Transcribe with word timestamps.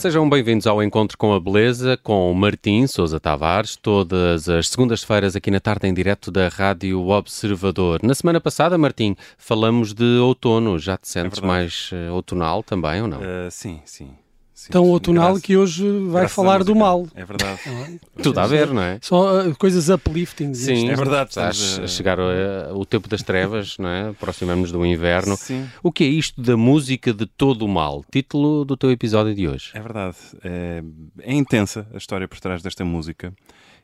Sejam 0.00 0.26
bem-vindos 0.30 0.66
ao 0.66 0.82
Encontro 0.82 1.18
com 1.18 1.34
a 1.34 1.38
Beleza 1.38 1.94
com 1.94 2.32
o 2.32 2.34
Martim 2.34 2.86
Sousa 2.86 3.20
Tavares, 3.20 3.76
todas 3.76 4.48
as 4.48 4.70
segundas-feiras 4.70 5.36
aqui 5.36 5.50
na 5.50 5.60
tarde 5.60 5.86
em 5.86 5.92
direto 5.92 6.30
da 6.30 6.48
Rádio 6.48 7.06
Observador. 7.06 8.00
Na 8.02 8.14
semana 8.14 8.40
passada, 8.40 8.78
Martim, 8.78 9.14
falamos 9.36 9.92
de 9.92 10.18
outono. 10.18 10.78
Já 10.78 10.96
te 10.96 11.06
sentes 11.06 11.42
É 11.42 11.46
mais 11.46 11.90
uh, 11.92 12.14
outonal 12.14 12.62
também 12.62 13.02
ou 13.02 13.08
não? 13.08 13.18
Uh, 13.18 13.50
sim, 13.50 13.82
sim. 13.84 14.16
Sim, 14.64 14.72
Tão 14.72 14.84
outonal 14.88 15.26
graças- 15.28 15.42
que 15.42 15.56
hoje 15.56 15.88
vai 16.08 16.28
falar 16.28 16.58
do 16.62 16.74
música. 16.74 16.84
mal. 16.84 17.06
É 17.14 17.24
verdade. 17.24 17.60
Tudo 18.22 18.38
a 18.40 18.46
ver, 18.46 18.68
não 18.74 18.82
é? 18.82 18.98
Só 19.00 19.40
uh, 19.48 19.56
coisas 19.56 19.88
uplifting. 19.88 20.52
Sim, 20.52 20.90
É 20.90 20.94
verdade, 20.94 21.30
Está 21.30 21.46
a 21.46 21.50
estamos 21.50 21.78
a- 21.78 21.86
chegar 21.86 22.18
uh, 22.18 22.76
o 22.78 22.84
tempo 22.84 23.08
das 23.08 23.22
trevas, 23.22 23.78
não 23.78 23.88
é? 23.88 24.08
Aproximamos 24.10 24.70
do 24.70 24.84
inverno. 24.84 25.34
Sim, 25.36 25.66
O 25.82 25.90
que 25.90 26.04
é 26.04 26.08
isto 26.08 26.42
da 26.42 26.58
música 26.58 27.14
de 27.14 27.24
todo 27.24 27.64
o 27.64 27.68
mal? 27.68 28.04
Título 28.12 28.64
do 28.66 28.76
teu 28.76 28.90
episódio 28.90 29.34
de 29.34 29.48
hoje. 29.48 29.70
é 29.72 29.80
verdade. 29.80 30.16
É, 30.44 30.82
é 31.22 31.32
intensa 31.34 31.86
a 31.94 31.96
história 31.96 32.28
por 32.28 32.38
trás 32.38 32.62
desta 32.62 32.84
música 32.84 33.32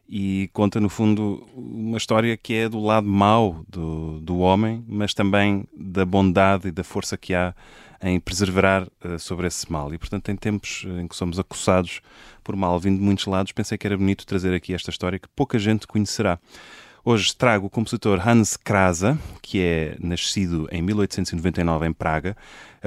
e 0.08 0.48
conta, 0.52 0.78
no 0.78 0.88
fundo, 0.88 1.44
uma 1.56 1.96
história 1.96 2.36
que 2.36 2.52
é 2.54 2.68
do 2.68 2.78
lado 2.78 3.08
mau 3.08 3.64
do, 3.68 4.20
do 4.20 4.38
homem, 4.38 4.84
mas 4.86 5.12
também 5.14 5.64
da 5.76 6.04
bondade 6.04 6.68
e 6.68 6.70
da 6.70 6.84
força 6.84 7.16
que 7.16 7.34
há 7.34 7.54
em 8.06 8.20
perseverar 8.20 8.86
eh, 9.02 9.18
sobre 9.18 9.46
esse 9.46 9.70
mal. 9.70 9.92
E, 9.92 9.98
portanto, 9.98 10.28
em 10.30 10.36
tempos 10.36 10.84
eh, 10.86 11.02
em 11.02 11.08
que 11.08 11.16
somos 11.16 11.38
acossados 11.38 12.00
por 12.44 12.54
mal 12.54 12.78
vindo 12.78 12.98
de 12.98 13.02
muitos 13.02 13.26
lados, 13.26 13.52
pensei 13.52 13.76
que 13.76 13.86
era 13.86 13.96
bonito 13.96 14.24
trazer 14.26 14.54
aqui 14.54 14.72
esta 14.72 14.90
história 14.90 15.18
que 15.18 15.28
pouca 15.28 15.58
gente 15.58 15.86
conhecerá. 15.86 16.38
Hoje 17.04 17.36
trago 17.36 17.66
o 17.66 17.70
compositor 17.70 18.20
Hans 18.26 18.56
Krasa, 18.56 19.18
que 19.40 19.60
é 19.60 19.96
nascido 20.00 20.68
em 20.72 20.82
1899 20.82 21.86
em 21.86 21.92
Praga. 21.92 22.36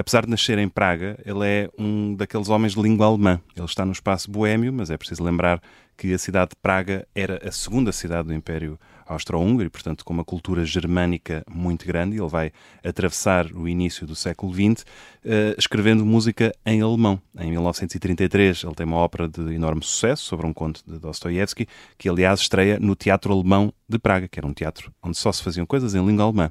Apesar 0.00 0.24
de 0.24 0.30
nascer 0.30 0.56
em 0.56 0.66
Praga, 0.66 1.18
ele 1.26 1.46
é 1.46 1.70
um 1.78 2.14
daqueles 2.14 2.48
homens 2.48 2.72
de 2.72 2.80
língua 2.80 3.04
alemã. 3.04 3.38
Ele 3.54 3.66
está 3.66 3.84
no 3.84 3.92
espaço 3.92 4.30
boêmio, 4.30 4.72
mas 4.72 4.88
é 4.88 4.96
preciso 4.96 5.22
lembrar 5.22 5.60
que 5.94 6.14
a 6.14 6.18
cidade 6.18 6.52
de 6.52 6.56
Praga 6.56 7.06
era 7.14 7.46
a 7.46 7.52
segunda 7.52 7.92
cidade 7.92 8.28
do 8.28 8.32
Império 8.32 8.80
Austro-Húngaro 9.06 9.66
e, 9.66 9.68
portanto, 9.68 10.02
com 10.02 10.14
uma 10.14 10.24
cultura 10.24 10.64
germânica 10.64 11.44
muito 11.46 11.86
grande. 11.86 12.16
Ele 12.16 12.28
vai 12.30 12.50
atravessar 12.82 13.52
o 13.52 13.68
início 13.68 14.06
do 14.06 14.16
século 14.16 14.54
XX 14.54 14.86
eh, 15.22 15.54
escrevendo 15.58 16.02
música 16.06 16.50
em 16.64 16.80
alemão. 16.80 17.20
Em 17.38 17.50
1933, 17.50 18.64
ele 18.64 18.74
tem 18.74 18.86
uma 18.86 18.96
ópera 18.96 19.28
de 19.28 19.52
enorme 19.52 19.82
sucesso 19.84 20.24
sobre 20.24 20.46
um 20.46 20.52
conto 20.54 20.82
de 20.86 20.98
Dostoiévski, 20.98 21.68
que, 21.98 22.08
aliás, 22.08 22.40
estreia 22.40 22.80
no 22.80 22.96
Teatro 22.96 23.34
Alemão 23.34 23.70
de 23.86 23.98
Praga, 23.98 24.28
que 24.28 24.40
era 24.40 24.46
um 24.46 24.54
teatro 24.54 24.90
onde 25.02 25.18
só 25.18 25.30
se 25.30 25.42
faziam 25.42 25.66
coisas 25.66 25.94
em 25.94 26.02
língua 26.02 26.24
alemã. 26.24 26.50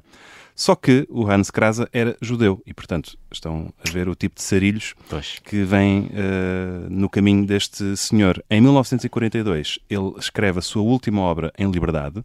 Só 0.60 0.74
que 0.74 1.06
o 1.08 1.26
Hans 1.26 1.50
Krasa 1.50 1.88
era 1.90 2.14
judeu 2.20 2.62
e, 2.66 2.74
portanto, 2.74 3.16
estão 3.32 3.72
a 3.82 3.90
ver 3.90 4.10
o 4.10 4.14
tipo 4.14 4.34
de 4.34 4.42
sarilhos 4.42 4.94
Pois. 5.08 5.38
que 5.42 5.64
vem 5.64 6.10
eh, 6.12 6.86
no 6.90 7.08
caminho 7.08 7.46
deste 7.46 7.96
senhor. 7.96 8.44
Em 8.50 8.60
1942, 8.60 9.78
ele 9.88 10.12
escreve 10.18 10.58
a 10.58 10.62
sua 10.62 10.82
última 10.82 11.22
obra 11.22 11.50
em 11.56 11.70
liberdade, 11.70 12.22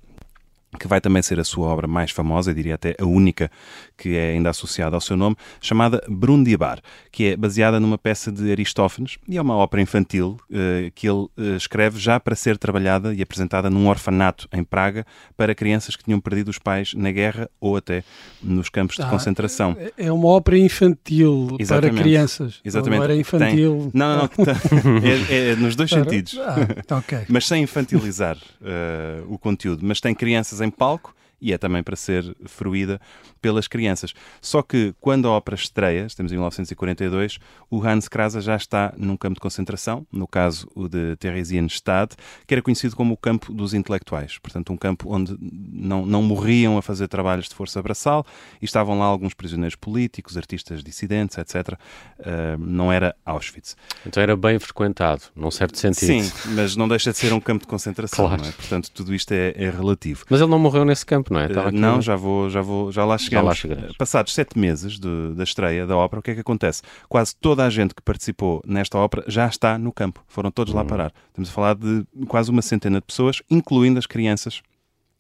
que 0.75 0.87
vai 0.87 0.99
também 1.01 1.21
ser 1.21 1.39
a 1.39 1.43
sua 1.43 1.67
obra 1.67 1.87
mais 1.87 2.11
famosa, 2.11 2.51
eu 2.51 2.55
diria 2.55 2.75
até 2.75 2.95
a 2.99 3.05
única 3.05 3.49
que 3.97 4.15
é 4.15 4.31
ainda 4.31 4.49
associada 4.49 4.95
ao 4.95 5.01
seu 5.01 5.15
nome, 5.17 5.35
chamada 5.61 6.03
Brundibar, 6.09 6.79
que 7.11 7.25
é 7.27 7.37
baseada 7.37 7.79
numa 7.79 7.97
peça 7.97 8.31
de 8.31 8.51
Aristófanes 8.51 9.17
e 9.27 9.37
é 9.37 9.41
uma 9.41 9.55
ópera 9.55 9.81
infantil 9.81 10.37
eh, 10.51 10.91
que 10.93 11.07
ele 11.09 11.27
eh, 11.37 11.55
escreve 11.55 11.99
já 11.99 12.19
para 12.19 12.35
ser 12.35 12.57
trabalhada 12.57 13.13
e 13.13 13.21
apresentada 13.21 13.69
num 13.69 13.87
orfanato 13.87 14.47
em 14.53 14.63
Praga 14.63 15.05
para 15.37 15.55
crianças 15.55 15.95
que 15.95 16.03
tinham 16.03 16.19
perdido 16.19 16.49
os 16.49 16.57
pais 16.59 16.93
na 16.93 17.11
guerra 17.11 17.49
ou 17.59 17.77
até 17.77 18.03
nos 18.43 18.69
campos 18.69 18.95
de 18.97 19.03
Ah, 19.03 19.09
concentração. 19.09 19.75
É 19.97 20.11
uma 20.11 20.27
ópera 20.27 20.57
infantil 20.57 21.47
para 21.53 21.61
Exatamente. 21.63 22.01
crianças. 22.01 22.59
Exatamente. 22.63 22.97
Não 22.97 23.03
era 23.03 23.13
Tem- 23.13 23.21
infantil. 23.21 23.91
Não, 23.93 24.09
não, 24.17 24.17
não. 24.21 24.27
tem- 24.27 24.45
é, 25.29 25.51
é 25.51 25.55
nos 25.55 25.75
dois 25.75 25.91
Era- 25.91 26.03
sentidos. 26.03 26.37
Ah, 26.39 26.97
ok. 26.97 27.19
Mas 27.29 27.47
sem 27.47 27.63
infantilizar 27.63 28.37
eh, 28.63 29.21
o 29.27 29.37
conteúdo. 29.37 29.81
Mas 29.85 29.99
tem 30.01 30.13
crianças 30.13 30.61
em 30.65 30.71
palco 30.71 31.14
e 31.41 31.53
é 31.53 31.57
também 31.57 31.83
para 31.83 31.95
ser 31.95 32.35
fruída 32.45 32.99
pelas 33.41 33.67
crianças. 33.67 34.13
Só 34.41 34.61
que 34.61 34.93
quando 34.99 35.27
a 35.27 35.31
ópera 35.31 35.55
estreia, 35.55 36.05
estamos 36.05 36.31
em 36.31 36.35
1942, 36.35 37.37
o 37.69 37.83
Hans 37.85 38.07
Krasa 38.07 38.41
já 38.41 38.55
está 38.55 38.93
num 38.97 39.15
campo 39.17 39.35
de 39.35 39.39
concentração, 39.41 40.05
no 40.11 40.27
caso 40.27 40.67
o 40.75 40.87
de 40.87 41.15
Theresienstadt, 41.17 42.15
que 42.47 42.53
era 42.53 42.61
conhecido 42.61 42.95
como 42.95 43.13
o 43.13 43.17
campo 43.17 43.53
dos 43.53 43.73
intelectuais. 43.73 44.37
Portanto, 44.39 44.71
um 44.73 44.77
campo 44.77 45.13
onde 45.13 45.35
não, 45.39 46.05
não 46.05 46.21
morriam 46.23 46.77
a 46.77 46.81
fazer 46.81 47.07
trabalhos 47.07 47.47
de 47.49 47.55
força 47.55 47.81
braçal 47.81 48.25
e 48.61 48.65
estavam 48.65 48.97
lá 48.97 49.05
alguns 49.05 49.33
prisioneiros 49.33 49.75
políticos, 49.75 50.37
artistas 50.37 50.83
dissidentes, 50.83 51.37
etc. 51.37 51.77
Eh, 52.19 52.55
não 52.59 52.91
era 52.91 53.15
Auschwitz. 53.25 53.75
Então 54.05 54.21
era 54.21 54.35
bem 54.35 54.57
frequentado, 54.59 55.21
num 55.35 55.51
certo 55.51 55.77
sentido. 55.77 56.23
Sim, 56.23 56.31
mas 56.55 56.75
não 56.75 56.87
deixa 56.87 57.11
de 57.11 57.17
ser 57.17 57.33
um 57.33 57.39
campo 57.39 57.61
de 57.61 57.67
concentração, 57.67 58.27
Claro. 58.27 58.43
é? 58.45 58.51
Portanto, 58.51 58.91
tudo 58.91 59.13
isto 59.13 59.31
é, 59.31 59.53
é 59.55 59.69
relativo. 59.69 60.25
Mas 60.29 60.41
ele 60.41 60.49
não 60.49 60.59
morreu 60.59 60.85
nesse 60.85 61.05
campo, 61.05 61.24
não 61.33 61.39
é? 61.39 61.47
Uh, 61.47 61.59
aqui- 61.59 61.77
não, 61.77 62.01
já 62.01 62.15
vou, 62.15 62.49
já 62.49 62.61
vou, 62.61 62.91
já 62.91 63.03
lá 63.05 63.17
chegamos. 63.17 63.47
lá 63.49 63.55
chegaremos. 63.55 63.91
Uh, 63.91 63.97
Passados 63.97 64.33
sete 64.33 64.57
meses 64.57 64.99
de- 64.99 65.33
da 65.35 65.43
estreia 65.43 65.85
da 65.85 65.95
ópera, 65.97 66.19
o 66.19 66.23
que 66.23 66.31
é 66.31 66.33
que 66.35 66.41
acontece? 66.41 66.81
Quase 67.09 67.35
toda 67.35 67.65
a 67.65 67.69
gente 67.69 67.93
que 67.95 68.01
participou 68.01 68.61
nesta 68.65 68.97
ópera 68.97 69.23
já 69.27 69.47
está 69.47 69.77
no 69.77 69.91
campo. 69.91 70.23
Foram 70.27 70.51
todos 70.51 70.73
Hum. 70.73 70.77
lá 70.77 70.85
parar. 70.85 71.13
Estamos 71.29 71.49
a 71.49 71.53
falar 71.53 71.75
de 71.75 72.05
quase 72.27 72.49
uma 72.51 72.61
centena 72.61 72.99
de 72.99 73.05
pessoas, 73.05 73.41
incluindo 73.49 73.99
as 73.99 74.05
crianças 74.05 74.61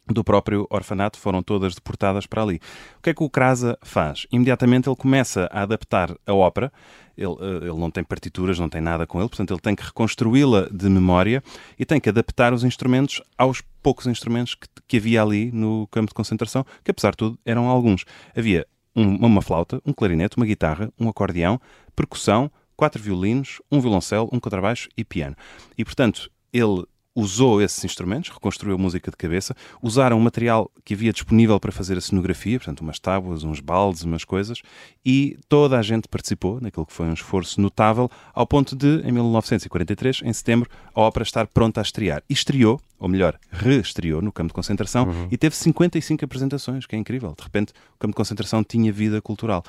do 0.07 0.23
próprio 0.23 0.67
orfanato, 0.69 1.17
foram 1.19 1.41
todas 1.41 1.73
deportadas 1.73 2.25
para 2.25 2.41
ali. 2.43 2.59
O 2.97 3.01
que 3.01 3.09
é 3.09 3.13
que 3.13 3.23
o 3.23 3.29
Krasa 3.29 3.77
faz? 3.81 4.27
Imediatamente 4.31 4.87
ele 4.87 4.95
começa 4.95 5.49
a 5.51 5.63
adaptar 5.63 6.15
a 6.25 6.33
ópera. 6.33 6.71
Ele, 7.17 7.31
eh, 7.39 7.65
ele 7.67 7.79
não 7.79 7.89
tem 7.89 8.03
partituras, 8.03 8.59
não 8.59 8.67
tem 8.69 8.81
nada 8.81 9.07
com 9.07 9.19
ele, 9.19 9.29
portanto 9.29 9.51
ele 9.51 9.61
tem 9.61 9.73
que 9.75 9.83
reconstruí-la 9.83 10.67
de 10.69 10.89
memória 10.89 11.41
e 11.79 11.85
tem 11.85 11.99
que 11.99 12.09
adaptar 12.09 12.53
os 12.53 12.63
instrumentos 12.63 13.21
aos 13.37 13.61
poucos 13.81 14.05
instrumentos 14.05 14.53
que, 14.53 14.67
que 14.87 14.97
havia 14.97 15.21
ali 15.21 15.49
no 15.51 15.87
campo 15.87 16.09
de 16.09 16.13
concentração, 16.13 16.65
que 16.83 16.91
apesar 16.91 17.11
de 17.11 17.17
tudo 17.17 17.39
eram 17.45 17.67
alguns. 17.69 18.03
Havia 18.35 18.67
um- 18.95 19.15
uma 19.25 19.41
flauta, 19.41 19.81
um 19.85 19.93
clarinete, 19.93 20.37
uma 20.37 20.45
guitarra, 20.45 20.91
um 20.99 21.07
acordeão, 21.07 21.59
percussão, 21.95 22.51
quatro 22.75 23.01
violinos, 23.01 23.61
um 23.71 23.79
violoncelo, 23.79 24.29
um 24.31 24.39
contrabaixo 24.39 24.89
e 24.97 25.03
piano. 25.05 25.35
E 25.77 25.85
portanto 25.85 26.29
ele 26.51 26.83
usou 27.15 27.61
esses 27.61 27.83
instrumentos, 27.85 28.29
reconstruiu 28.29 28.75
a 28.75 28.77
música 28.77 29.09
de 29.09 29.15
cabeça, 29.15 29.55
usaram 29.81 30.17
o 30.17 30.21
material 30.21 30.69
que 30.83 30.93
havia 30.93 31.13
disponível 31.13 31.57
para 31.59 31.71
fazer 31.71 31.97
a 31.97 32.01
cenografia, 32.01 32.59
portanto, 32.59 32.81
umas 32.81 32.99
tábuas, 32.99 33.43
uns 33.43 33.61
baldes, 33.61 34.03
umas 34.03 34.25
coisas, 34.25 34.61
e 35.05 35.37
toda 35.47 35.79
a 35.79 35.81
gente 35.81 36.09
participou 36.09 36.59
naquilo 36.59 36.85
que 36.85 36.91
foi 36.91 37.05
um 37.05 37.13
esforço 37.13 37.61
notável, 37.61 38.11
ao 38.33 38.45
ponto 38.45 38.75
de, 38.75 39.01
em 39.07 39.11
1943, 39.13 40.21
em 40.25 40.33
setembro, 40.33 40.69
a 40.93 41.01
ópera 41.01 41.23
estar 41.23 41.47
pronta 41.47 41.79
a 41.79 41.83
estrear. 41.83 42.21
E 42.29 42.33
estreou, 42.33 42.81
ou 42.99 43.07
melhor, 43.07 43.39
reestreou 43.49 44.21
no 44.21 44.31
campo 44.31 44.49
de 44.49 44.53
concentração 44.53 45.07
e 45.31 45.37
teve 45.37 45.55
55 45.55 46.25
apresentações, 46.25 46.85
que 46.85 46.95
é 46.95 46.99
incrível. 46.99 47.33
De 47.37 47.43
repente, 47.43 47.71
o 47.95 47.99
campo 47.99 48.11
de 48.11 48.17
concentração 48.17 48.63
tinha 48.63 48.91
vida 48.91 49.21
cultural. 49.21 49.63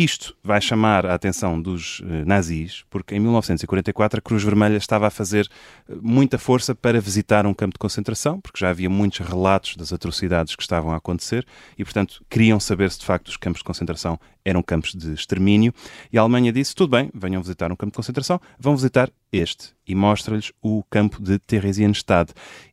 Isto 0.00 0.34
vai 0.42 0.62
chamar 0.62 1.04
a 1.04 1.12
atenção 1.12 1.60
dos 1.60 2.00
eh, 2.02 2.24
nazis, 2.24 2.86
porque 2.88 3.14
em 3.14 3.20
1944 3.20 4.18
a 4.18 4.22
Cruz 4.22 4.42
Vermelha 4.42 4.78
estava 4.78 5.06
a 5.06 5.10
fazer 5.10 5.46
eh, 5.86 5.94
muita 6.00 6.38
força 6.38 6.74
para 6.74 6.98
visitar 6.98 7.44
um 7.44 7.52
campo 7.52 7.74
de 7.74 7.78
concentração, 7.78 8.40
porque 8.40 8.58
já 8.58 8.70
havia 8.70 8.88
muitos 8.88 9.18
relatos 9.18 9.76
das 9.76 9.92
atrocidades 9.92 10.56
que 10.56 10.62
estavam 10.62 10.92
a 10.92 10.96
acontecer 10.96 11.46
e, 11.76 11.84
portanto, 11.84 12.24
queriam 12.30 12.58
saber 12.58 12.90
se 12.90 13.00
de 13.00 13.04
facto 13.04 13.28
os 13.28 13.36
campos 13.36 13.58
de 13.58 13.64
concentração 13.64 14.18
eram 14.42 14.62
campos 14.62 14.94
de 14.94 15.12
extermínio. 15.12 15.70
E 16.10 16.16
a 16.16 16.22
Alemanha 16.22 16.50
disse: 16.50 16.74
tudo 16.74 16.92
bem, 16.92 17.10
venham 17.12 17.42
visitar 17.42 17.70
um 17.70 17.76
campo 17.76 17.92
de 17.92 17.96
concentração, 17.96 18.40
vão 18.58 18.74
visitar 18.74 19.10
este. 19.32 19.70
E 19.86 19.94
mostra-lhes 19.94 20.52
o 20.62 20.82
campo 20.90 21.20
de 21.22 21.38
Theresienstadt. 21.38 22.32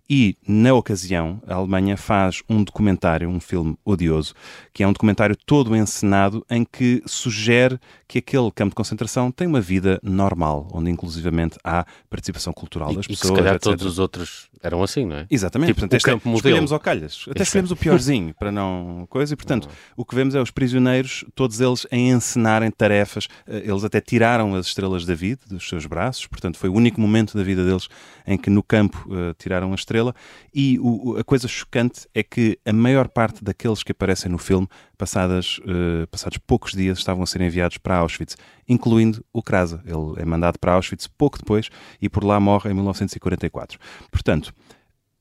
E, 0.10 0.38
na 0.48 0.74
ocasião, 0.74 1.42
a 1.46 1.56
Alemanha 1.56 1.98
faz 1.98 2.42
um 2.48 2.64
documentário, 2.64 3.28
um 3.28 3.40
filme 3.42 3.78
odioso, 3.84 4.34
que 4.74 4.82
é 4.82 4.88
um 4.88 4.94
documentário 4.94 5.36
todo 5.46 5.76
encenado 5.76 6.46
em 6.50 6.64
que 6.64 7.04
sugere 7.06 7.78
que 8.08 8.20
aquele 8.20 8.50
campo 8.52 8.70
de 8.70 8.76
concentração 8.76 9.32
tem 9.32 9.48
uma 9.48 9.60
vida 9.60 10.00
normal, 10.02 10.68
onde 10.72 10.90
inclusivamente 10.90 11.58
há 11.64 11.86
participação 12.10 12.54
cultural 12.54 12.92
E, 12.94 12.96
das 12.96 13.06
e 13.06 13.10
pessoas. 13.10 13.28
se 13.32 13.36
calhar 13.36 13.56
etc. 13.56 13.64
todos 13.64 13.86
os 13.86 14.00
outros 14.00 14.48
eram 14.62 14.82
assim, 14.84 15.06
não 15.06 15.18
é? 15.18 15.28
Exatamente, 15.30 15.70
Tipo, 15.70 15.82
portanto, 15.82 15.94
o 15.94 15.98
este 15.98 16.10
é- 16.10 16.14
campo 16.14 16.30
modelo. 16.30 16.48
escolhemos 16.50 16.72
ao 16.72 16.80
calhas. 16.80 17.26
Até 17.30 17.44
escolhemos 17.44 17.72
o 17.72 17.76
piorzinho 17.76 18.34
para 18.34 18.52
não 18.52 19.06
coisa, 19.10 19.34
e 19.34 19.38
portanto, 19.38 19.70
o 19.96 20.04
que 20.06 20.16
vemos 20.16 20.36
é 20.36 20.42
os 20.42 20.52
prisioneiros, 20.52 21.24
todos 21.36 21.60
eles 21.62 21.86
a 21.92 21.96
encenarem 21.96 22.72
tarefas. 22.72 23.28
Eh, 23.48 23.64
Eles 23.68 23.84
até 23.84 24.00
tiraram 24.02 24.56
as 24.56 24.68
estrelas 24.68 25.06
da 25.06 25.14
vida 25.16 25.42
dos 25.50 25.68
seus 25.68 25.86
braços, 25.86 26.26
portanto, 26.28 26.58
foi 26.58 26.70
o 26.70 26.74
único 26.74 27.00
momento 27.02 27.36
da 27.38 27.44
vida 27.44 27.64
deles 27.66 27.88
em 28.26 28.38
que 28.38 28.50
no 28.50 28.64
campo 28.64 29.08
eh, 29.12 29.34
tiraram 29.38 29.72
a 29.72 29.76
estrela. 29.76 30.14
E 30.54 30.78
o- 30.80 31.18
a 31.18 31.24
coisa 31.24 31.48
chocante 31.48 32.08
é 32.14 32.24
que 32.24 32.58
a 32.66 32.74
maior 32.74 33.08
parte 33.08 33.44
daqueles 33.44 33.84
que 33.84 33.92
aparecem 33.92 34.32
no 34.32 34.38
filme, 34.38 34.68
passadas, 34.98 35.60
eh, 35.66 36.06
passados 36.08 36.38
poucos 36.40 36.72
dias, 36.72 36.98
estavam 36.98 37.24
a 37.24 37.26
ser 37.26 37.42
enviados 37.42 37.78
para 37.78 37.98
Auschwitz, 37.98 38.36
incluindo 38.68 39.24
o 39.32 39.44
Krasa. 39.44 39.82
Ele 39.86 40.22
é 40.22 40.26
mandado 40.26 40.58
para 40.60 40.74
Auschwitz 40.74 41.08
pouco 41.08 41.38
depois 41.38 41.70
e 42.02 42.10
por 42.10 42.24
lá 42.24 42.40
morre 42.40 42.72
em 42.72 42.74
1944. 42.74 43.80
Portanto, 44.12 44.54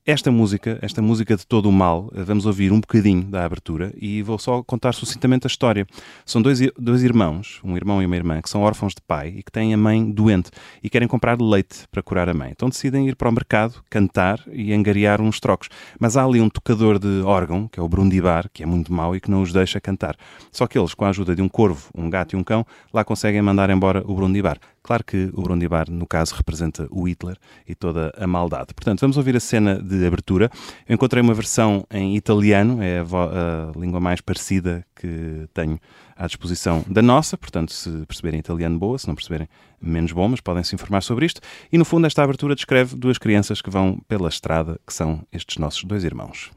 esta 0.07 0.31
música, 0.31 0.79
esta 0.83 1.03
música 1.03 1.37
de 1.37 1.45
todo 1.45 1.69
o 1.69 1.73
mal, 1.73 2.13
eh, 2.15 2.23
vamos 2.23 2.47
ouvir 2.47 2.71
um 2.71 2.79
bocadinho 2.79 3.25
da 3.25 3.45
abertura 3.45 3.93
e 4.01 4.23
vou 4.23 4.39
só 4.39 4.63
contar 4.63 4.95
sucintamente 4.95 5.47
a 5.47 5.49
história. 5.49 5.85
São 6.25 6.41
dois, 6.41 6.61
dois 6.79 7.03
irmãos, 7.03 7.61
um 7.65 7.77
irmão 7.77 8.01
e 8.01 8.07
uma 8.07 8.15
irmã, 8.15 8.41
que 8.41 8.49
são 8.49 8.61
órfãos 8.61 8.95
de 8.95 9.03
pai 9.03 9.35
e 9.37 9.43
que 9.43 9.51
têm 9.51 9.75
a 9.75 9.77
mãe 9.77 10.09
doente 10.09 10.53
e 10.81 10.89
querem 10.89 11.09
comprar 11.09 11.43
leite 11.43 11.89
para 11.91 12.05
curar 12.05 12.29
a 12.29 12.35
mãe. 12.35 12.51
Então 12.53 12.69
decidem 12.69 13.09
ir 13.09 13.17
para 13.17 13.29
o 13.29 13.33
mercado, 13.33 13.83
cantar 13.91 14.41
e 14.53 14.73
angariar 14.73 15.21
uns 15.21 15.41
trocos. 15.41 15.69
Mas 15.99 16.17
há 16.17 16.25
ali 16.25 16.41
um 16.41 16.49
tocador 16.49 17.01
de 17.01 17.23
órgão, 17.25 17.67
que 17.67 17.81
é 17.81 17.83
o 17.83 17.89
Brundibar, 17.89 18.49
que 18.53 18.63
é 18.63 18.67
muito 18.67 18.93
mau 18.93 19.17
e 19.17 19.21
que 19.21 19.29
não 19.29 19.43
os 19.43 19.53
deixa 19.53 19.81
cantar. 19.81 20.17
Só 20.53 20.69
que 20.69 20.79
eles, 20.79 20.95
com 20.95 21.05
a 21.05 21.09
ajuda 21.09 21.35
de 21.35 21.43
um 21.43 21.49
corvo, 21.49 21.91
um 21.93 22.09
gato 22.09 22.37
e 22.37 22.39
um 22.39 22.45
cão, 22.45 22.65
lá 22.93 23.05
conseguem 23.05 23.43
mandar 23.43 23.71
embora 23.71 24.05
o 24.07 24.15
Brundibar. 24.15 24.61
Claro 24.87 25.03
que 25.03 25.31
o 25.35 25.43
Brundibar, 25.43 25.91
no 25.91 26.07
caso, 26.07 26.33
representa 26.37 26.87
o 26.93 27.09
Hitler 27.09 27.37
e 27.67 27.75
toda 27.75 28.13
a 28.17 28.25
maldade. 28.25 28.73
Portanto, 28.73 29.01
vamos 29.01 29.17
ouvir 29.17 29.35
a 29.35 29.41
cena 29.41 29.83
de 29.83 30.07
abertura. 30.07 30.49
Eu 30.89 30.95
encontrei 30.95 31.21
uma 31.21 31.35
versão 31.35 31.85
em 31.91 32.15
italiano, 32.15 32.81
é 32.81 33.01
a, 33.01 33.03
a 33.03 33.77
língua 33.77 33.99
mais 33.99 34.21
parecida 34.21 34.87
que 34.95 35.49
tenho 35.53 35.81
à 36.15 36.29
disposição 36.29 36.85
da 36.87 37.03
nossa, 37.03 37.37
portanto, 37.37 37.73
se 37.73 37.91
perceberem 38.07 38.39
italiano, 38.39 38.79
boa, 38.79 38.97
se 38.97 39.09
não 39.09 39.17
perceberem, 39.17 39.49
menos 39.83 40.13
bom, 40.13 40.29
mas 40.29 40.41
podem 40.41 40.63
se 40.63 40.77
informar 40.77 41.03
sobre 41.03 41.27
isto. 41.27 41.41
E 41.73 41.77
no 41.77 41.85
fundo, 41.85 42.07
esta 42.07 42.23
abertura 42.23 42.55
descreve 42.55 42.95
duas 42.95 43.19
crianças 43.19 43.61
que 43.61 43.69
vão 43.69 43.99
pela 44.07 44.29
estrada, 44.29 44.79
que 44.87 44.95
são 44.95 45.27
estes 45.33 45.59
nossos 45.59 45.83
dois 45.83 46.05
irmãos. 46.05 46.53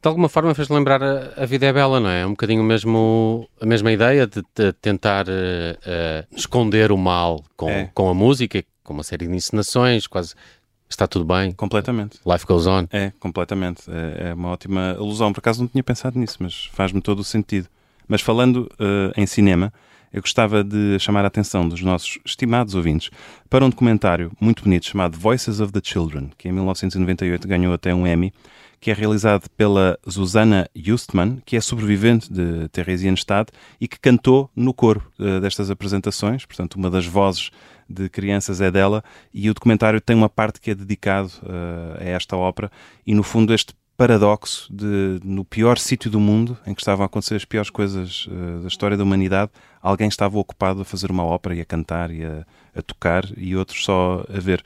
De 0.00 0.08
alguma 0.08 0.28
forma 0.28 0.54
fez 0.54 0.68
lembrar 0.68 1.02
a, 1.02 1.34
a, 1.36 1.46
Vida 1.46 1.66
é 1.66 1.72
Bela, 1.72 2.00
não 2.00 2.08
é? 2.08 2.26
Um 2.26 2.30
bocadinho 2.30 2.62
mesmo, 2.62 3.48
a 3.60 3.66
mesma 3.66 3.92
ideia 3.92 4.26
de, 4.26 4.42
de 4.54 4.72
tentar 4.74 5.26
uh, 5.28 5.30
uh, 5.30 6.36
esconder 6.36 6.90
o 6.90 6.96
mal 6.96 7.44
com, 7.56 7.68
é. 7.68 7.90
com 7.92 8.08
a 8.08 8.14
música, 8.14 8.64
com 8.82 8.94
uma 8.94 9.02
série 9.02 9.26
de 9.26 9.34
encenações, 9.34 10.06
quase 10.06 10.34
está 10.88 11.06
tudo 11.06 11.24
bem. 11.24 11.52
Completamente. 11.52 12.18
Life 12.26 12.46
goes 12.46 12.66
on. 12.66 12.86
É, 12.90 13.12
completamente. 13.20 13.82
É, 13.88 14.30
é 14.30 14.34
uma 14.34 14.48
ótima 14.48 14.92
alusão. 14.92 15.32
Por 15.32 15.40
acaso 15.40 15.60
não 15.60 15.68
tinha 15.68 15.84
pensado 15.84 16.18
nisso, 16.18 16.38
mas 16.40 16.68
faz-me 16.72 17.00
todo 17.00 17.20
o 17.20 17.24
sentido. 17.24 17.68
Mas 18.08 18.22
falando 18.22 18.70
uh, 18.80 19.12
em 19.16 19.26
cinema, 19.26 19.72
eu 20.12 20.20
gostava 20.20 20.64
de 20.64 20.98
chamar 20.98 21.24
a 21.24 21.28
atenção 21.28 21.68
dos 21.68 21.80
nossos 21.82 22.18
estimados 22.24 22.74
ouvintes 22.74 23.10
para 23.48 23.64
um 23.64 23.70
documentário 23.70 24.32
muito 24.40 24.64
bonito 24.64 24.86
chamado 24.86 25.18
Voices 25.18 25.60
of 25.60 25.72
the 25.72 25.80
Children, 25.82 26.30
que 26.36 26.48
em 26.48 26.52
1998 26.52 27.46
ganhou 27.46 27.72
até 27.72 27.94
um 27.94 28.06
Emmy 28.06 28.32
que 28.80 28.90
é 28.90 28.94
realizado 28.94 29.48
pela 29.50 29.98
Susana 30.06 30.68
Justman, 30.74 31.42
que 31.44 31.54
é 31.54 31.60
sobrevivente 31.60 32.32
de 32.32 32.66
Theresienstadt 32.70 33.52
e 33.78 33.86
que 33.86 34.00
cantou 34.00 34.50
no 34.56 34.72
coro 34.72 35.02
uh, 35.18 35.38
destas 35.38 35.70
apresentações. 35.70 36.46
Portanto, 36.46 36.76
uma 36.76 36.90
das 36.90 37.04
vozes 37.04 37.50
de 37.86 38.08
crianças 38.08 38.60
é 38.60 38.70
dela 38.70 39.04
e 39.34 39.50
o 39.50 39.54
documentário 39.54 40.00
tem 40.00 40.16
uma 40.16 40.30
parte 40.30 40.60
que 40.60 40.70
é 40.70 40.74
dedicado 40.74 41.30
uh, 41.42 42.00
a 42.00 42.04
esta 42.04 42.36
ópera 42.36 42.72
e, 43.06 43.14
no 43.14 43.22
fundo, 43.22 43.52
este 43.52 43.74
paradoxo 44.00 44.66
de, 44.72 45.20
no 45.22 45.44
pior 45.44 45.76
sítio 45.76 46.10
do 46.10 46.18
mundo, 46.18 46.56
em 46.66 46.72
que 46.72 46.80
estavam 46.80 47.02
a 47.02 47.06
acontecer 47.06 47.34
as 47.34 47.44
piores 47.44 47.68
coisas 47.68 48.26
uh, 48.28 48.62
da 48.62 48.68
história 48.68 48.96
da 48.96 49.04
humanidade, 49.04 49.50
alguém 49.82 50.08
estava 50.08 50.38
ocupado 50.38 50.80
a 50.80 50.84
fazer 50.86 51.10
uma 51.10 51.22
ópera 51.22 51.54
e 51.54 51.60
a 51.60 51.66
cantar 51.66 52.10
e 52.10 52.24
a, 52.24 52.46
a 52.74 52.80
tocar 52.80 53.26
e 53.36 53.54
outros 53.54 53.84
só 53.84 54.24
a 54.34 54.40
ver. 54.40 54.64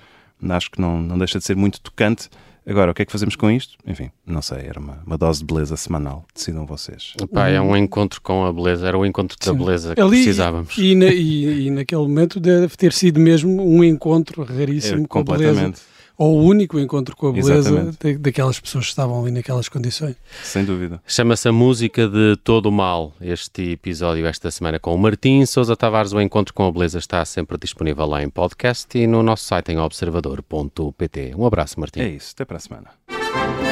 Acho 0.48 0.70
que 0.70 0.80
não, 0.80 1.02
não 1.02 1.18
deixa 1.18 1.40
de 1.40 1.44
ser 1.44 1.56
muito 1.56 1.80
tocante 1.80 2.28
Agora, 2.66 2.92
o 2.92 2.94
que 2.94 3.02
é 3.02 3.04
que 3.04 3.12
fazemos 3.12 3.36
com 3.36 3.50
isto? 3.50 3.76
Enfim, 3.86 4.10
não 4.26 4.40
sei, 4.40 4.60
era 4.66 4.80
uma, 4.80 5.02
uma 5.06 5.18
dose 5.18 5.40
de 5.40 5.44
beleza 5.44 5.76
semanal. 5.76 6.24
Decidam 6.34 6.64
vocês. 6.64 7.12
Epá, 7.20 7.48
é 7.48 7.60
um 7.60 7.76
encontro 7.76 8.22
com 8.22 8.46
a 8.46 8.52
beleza, 8.52 8.88
era 8.88 8.96
o 8.96 9.04
encontro 9.04 9.36
da 9.38 9.52
beleza 9.52 9.94
que 9.94 10.00
Ali, 10.00 10.22
precisávamos. 10.22 10.74
E, 10.78 10.94
na, 10.94 11.06
e, 11.06 11.66
e, 11.66 11.70
naquele 11.70 12.00
momento 12.00 12.40
deve 12.40 12.74
ter 12.74 12.94
sido 12.94 13.20
mesmo 13.20 13.62
um 13.62 13.84
encontro 13.84 14.42
raríssimo 14.42 15.04
é, 15.04 15.06
com 15.06 15.18
a 15.18 15.24
beleza 15.24 15.74
ou 16.16 16.38
o 16.38 16.44
único 16.44 16.78
encontro 16.78 17.16
com 17.16 17.28
a 17.28 17.32
beleza 17.32 17.92
daquelas 18.18 18.60
pessoas 18.60 18.84
que 18.84 18.90
estavam 18.90 19.20
ali 19.20 19.30
naquelas 19.30 19.68
condições. 19.68 20.16
Sem 20.42 20.64
dúvida. 20.64 21.00
Chama-se 21.06 21.48
a 21.48 21.52
música 21.52 22.08
de 22.08 22.36
todo 22.42 22.66
o 22.66 22.72
mal, 22.72 23.12
este 23.20 23.72
episódio 23.72 24.26
esta 24.26 24.50
semana 24.50 24.78
com 24.78 24.94
o 24.94 24.98
Martim 24.98 25.44
Sousa 25.46 25.76
Tavares. 25.76 26.12
O 26.12 26.20
encontro 26.20 26.54
com 26.54 26.66
a 26.66 26.72
beleza 26.72 26.98
está 26.98 27.24
sempre 27.24 27.58
disponível 27.58 28.06
lá 28.06 28.22
em 28.22 28.28
podcast 28.28 28.96
e 28.96 29.06
no 29.06 29.22
nosso 29.22 29.44
site 29.44 29.72
em 29.72 29.78
observador.pt. 29.78 31.34
Um 31.36 31.46
abraço, 31.46 31.78
Martim. 31.80 32.00
É 32.00 32.08
isso, 32.08 32.32
até 32.34 32.44
para 32.44 32.56
a 32.56 32.60
semana. 32.60 33.63